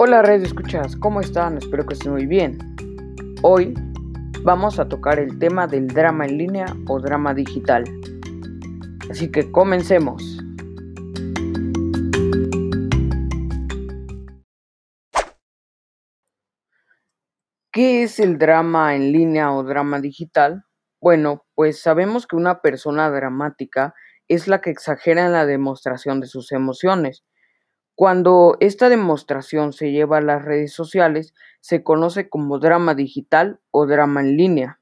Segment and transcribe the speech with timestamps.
[0.00, 1.58] Hola red escuchas, ¿cómo están?
[1.58, 2.56] Espero que estén muy bien.
[3.42, 3.74] Hoy
[4.44, 7.82] vamos a tocar el tema del drama en línea o drama digital.
[9.10, 10.22] Así que comencemos.
[17.72, 20.62] ¿Qué es el drama en línea o drama digital?
[21.00, 23.94] Bueno, pues sabemos que una persona dramática
[24.28, 27.24] es la que exagera en la demostración de sus emociones.
[27.98, 33.88] Cuando esta demostración se lleva a las redes sociales, se conoce como drama digital o
[33.88, 34.80] drama en línea.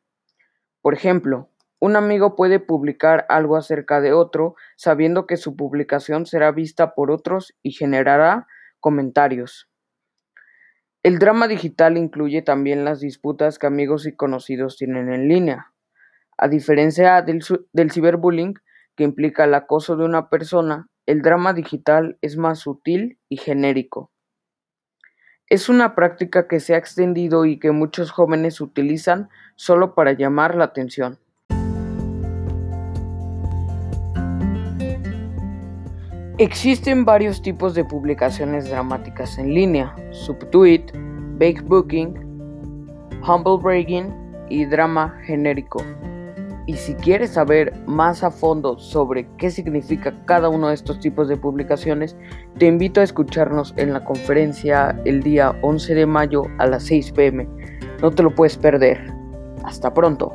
[0.83, 1.49] Por ejemplo,
[1.81, 7.11] un amigo puede publicar algo acerca de otro sabiendo que su publicación será vista por
[7.11, 8.49] otros y generará
[8.81, 9.71] comentarios.
[11.03, 15.73] El drama digital incluye también las disputas que amigos y conocidos tienen en línea.
[16.37, 17.43] A diferencia del,
[17.73, 18.57] del ciberbullying,
[18.95, 24.11] que implica el acoso de una persona, el drama digital es más sutil y genérico.
[25.49, 30.57] Es una práctica que se ha extendido y que muchos jóvenes utilizan solo para llamar
[30.57, 31.21] la atención.
[36.39, 40.93] Existen varios tipos de publicaciones dramáticas en línea: subtweet,
[41.39, 42.15] bakebooking,
[43.23, 44.13] humble bragging
[44.51, 45.83] y drama genérico.
[46.67, 51.29] Y si quieres saber más a fondo sobre qué significa cada uno de estos tipos
[51.29, 52.17] de publicaciones,
[52.59, 57.13] te invito a escucharnos en la conferencia el día 11 de mayo a las 6
[57.13, 57.49] pm.
[58.03, 59.13] No te lo puedes perder.
[59.63, 60.35] Hasta pronto.